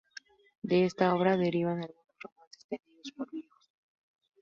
De 0.63 0.83
esta 0.85 1.13
obra 1.13 1.37
derivan 1.37 1.81
algunos 1.83 2.19
romances 2.23 2.65
tenidos 2.67 3.11
por 3.15 3.29
viejos. 3.29 3.71